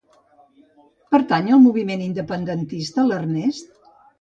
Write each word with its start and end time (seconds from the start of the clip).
Pertany 1.17 1.51
al 1.57 1.61
moviment 1.67 2.03
independentista 2.09 3.07
l'Ernest? 3.11 3.79